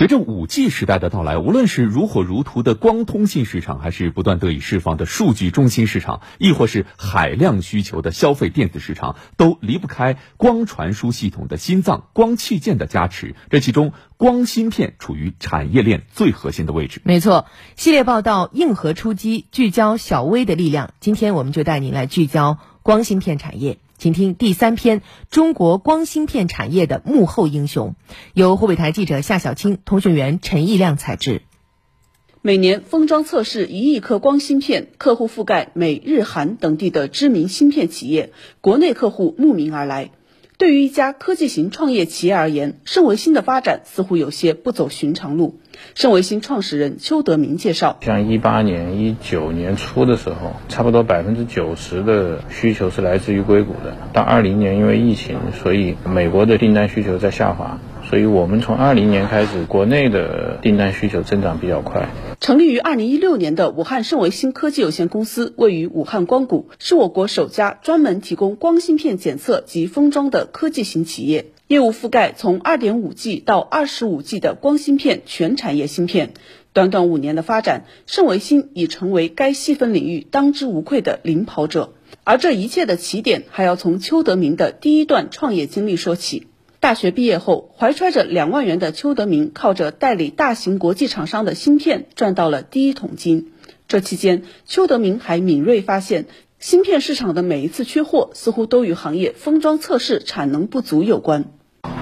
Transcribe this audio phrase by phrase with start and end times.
[0.00, 13.34] 随着五 G 时代的到来，无论是如火如荼的光通信市场，还是不断得以释放的数据中心市场，亦或是海量需求的消费电子市场，都离不开光传输系统的心脏——光器件的加持。
[13.50, 17.02] 这其中，光芯片处于产业链最核心的位置。
[17.04, 17.44] 没错，
[17.76, 20.94] 系列报道硬核出击，聚焦小微的力量。
[21.00, 23.76] 今天我们就带您来聚焦光芯片产业。
[24.00, 27.96] 请听第三篇《中国光芯片产业的幕后英雄》，
[28.32, 31.42] 由湖北台记者夏小青、通讯员陈毅亮采制。
[32.40, 38.32] 每年封装测试一亿颗光芯片，客户覆盖美日韩等地的知名芯片企业，
[38.62, 40.12] 国内客户慕名而来。
[40.60, 45.58] 对于一家科技型创业企业而言，盛维新的发展似乎有些不走寻常路。
[45.94, 53.96] 盛维新创始人邱德明介绍：像一八年、一九年初的时候，差不多百分之九十的需求是来自于硅谷的。
[54.12, 57.78] 到二零年，因为疫情，所以美国的订单需求在下滑。
[58.10, 62.08] 所以我们从二零年开始，国内的订单需求增长比较快。
[62.40, 76.32] 成立于二零一六年的武汉盛维新科技有限公司，位于武汉光谷，是我国首家专门提供光芯片检测及封装的科技型企业，业务覆盖从二点五 G 到二十五 G 的光芯片全产业芯片。
[76.72, 81.92] 短短五年的发展，盛维新已成为该细分领域当之无愧的领跑者。
[82.24, 86.48] 而这一切的起点，还要从邱德明的第一段创业经历说起。
[86.90, 93.52] 大学毕业后，怀揣着两万元的邱德明，靠着代理大型国际厂商的芯片赚到了第一桶金。
[93.86, 96.26] 这期间，邱德明还敏锐发现，
[96.58, 101.52] 芯片市场的每一次缺货，似乎都与行业封装测试产能不足有关。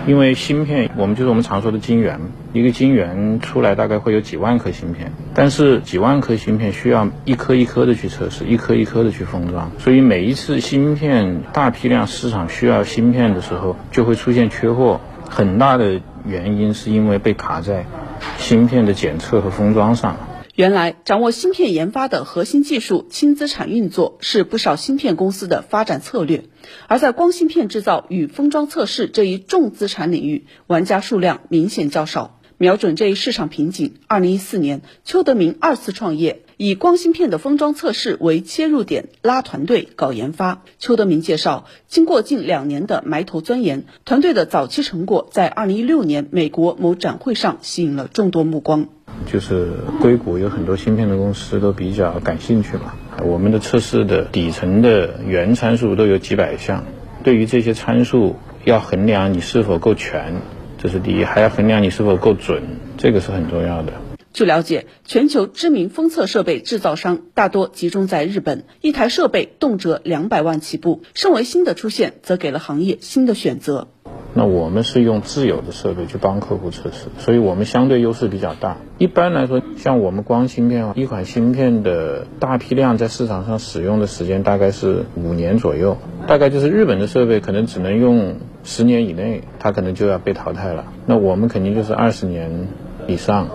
[0.09, 2.19] 因为芯片，我们就是我们常说的晶圆，
[2.55, 14.99] 一个晶圆出来大概会有几万颗芯片，但是几万颗芯片需要一颗一颗的去测试，一颗一颗的去封装，所以每一次芯片大批量市场需要芯片的时候，就会出现缺货。
[15.29, 17.85] 很大的原因是因为被卡在
[18.39, 20.17] 芯片的检测和封装上。
[20.59, 26.47] 原来，掌握芯片研发的核心技术、轻资产运作是不少芯片公司的发展策略。
[26.89, 32.41] 而在光芯片制造与封装测试这一重资产领域，玩家数量明显较少。
[32.57, 40.65] 瞄准这一市场瓶颈，二零一四年，邱德明二次创业，以光芯片的封装测试为切入点，拉团队搞研发。
[40.81, 48.89] 邱德明介绍，经过近两年的埋头钻研，团队的早期成果在二零一六年美国某展会上吸引了众多目光。
[49.27, 52.95] 就是硅谷有很多芯片的公司都比较感兴趣嘛。
[53.25, 56.85] 我们的测试的底层的原参数都有几百项，
[57.25, 60.35] 对于这些参数要衡量你是否够全，
[60.79, 62.63] 这是第一，还要衡量你是否够准，
[62.97, 63.93] 这个是很重要的。
[64.33, 71.03] 据了解，全球知名封测设备制造商大多集中在日本，一台设备动辄两百万起步。
[71.15, 73.89] 身为新的出现，则给了行业新的选择。
[74.35, 78.77] 那我们是用自有的设备去帮客户测试，所以我们相对优势比较大。
[78.99, 85.97] 一般来说，像我们光芯片啊，一款芯片的大批量在市场上使用的时间大概是五年左右，
[86.27, 90.85] 大概就是日本的设备可能只能用十年以内，它可能就要被淘汰了。
[91.07, 92.69] 那我们肯定就是二十年
[93.07, 93.49] 以上。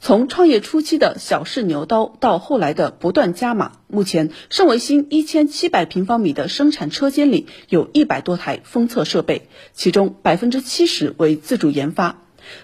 [0.00, 12.18] 从创业初期的小试牛刀到后来的不断加码，目前盛维新一千七百平方米的生产车间里有一百多台封测设备，其中百分之七十为自主研发。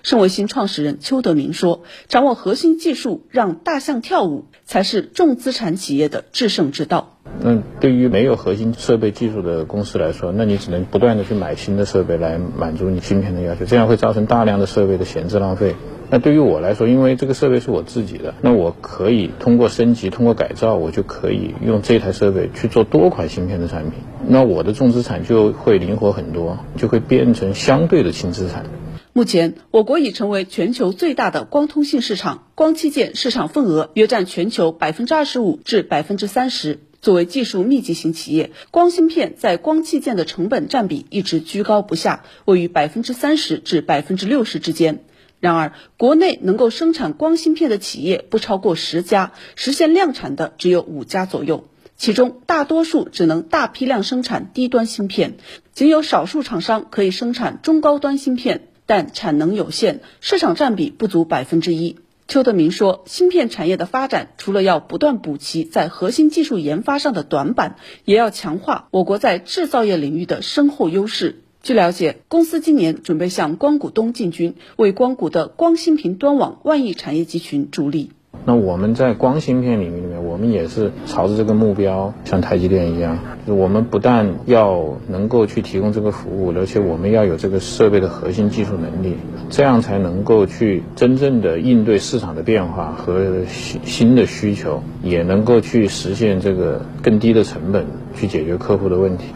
[0.04, 15.74] 盛维新创始人邱德明说：“掌握核心技术，让大象跳舞，才是重资产企业的制胜之道。”那对于没有核心设备技术的公司来说，那你只能不断的去买新的设备来满足你芯片的要求，这样会造成大量的设备的闲置浪费。
[16.14, 23.94] 那对于我来说，因为这个设备是我自己的，那我可以通过升级、通过改造，我就可以用这台设备去做多款芯片的产品。
[24.28, 28.66] 那我的重资产就会灵活很多，就会变成相对的轻资产。
[29.14, 36.80] 目前，我国已成为全球最大的光通信市场，光器件市场份额约占全球百分之二十五至百分之三十。
[37.00, 45.00] 作为技术密集型企业，光芯片在光器件的成本占比一直居高不下，位于百分之三十至百分之六十之间。
[45.42, 51.64] 然而，国内能够生产光芯片的企业不超过十家，实现量产的只有五家左右。
[51.96, 55.38] 其中，大多数只能大批量生产低端芯片，
[55.72, 61.96] 仅有少数厂商可以生产中高端芯片，但产能有限，市场占比不足百分之一。
[62.28, 67.74] 邱德明说，芯片产业的发展，除了要不断补齐在核心技术研发上的短板，
[68.04, 71.42] 也要强化我国在制造业领域的深厚优势。
[71.62, 78.10] 据了解，公司今年准备向光谷东进军，为光谷的光芯屏端网万亿产业集群助力。
[78.44, 83.16] 那我们在光芯片领域里面，我们也是朝着这个目标，像台积电一样，
[83.46, 89.14] 就我们不但要能够去提供这个服务，而且我们要有这个设备的核心技术能力，
[89.48, 97.86] 这样才能够去真正的应对市场的变化和新新的需求，也能够去实现这个更低的成本，
[98.16, 99.26] 去解决客户的问题。